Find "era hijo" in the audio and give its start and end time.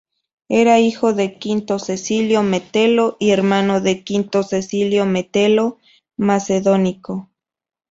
0.49-1.13